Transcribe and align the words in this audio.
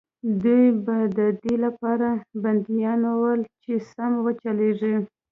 دوی 0.43 0.65
به 0.85 0.97
د 1.17 1.19
دې 1.43 1.55
لپاره 1.65 2.09
بندیانول 2.43 3.39
چې 3.63 3.73
سم 3.91 4.11
وچلېږي. 4.25 4.95